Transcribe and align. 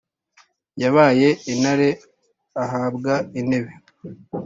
yabaye 0.81 1.29
intare 1.51 1.89
ahabwa 2.63 3.13
intebe 3.39 3.71